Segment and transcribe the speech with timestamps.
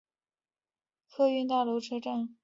[0.03, 0.07] 城市机场
[1.15, 2.35] 客运大楼车站。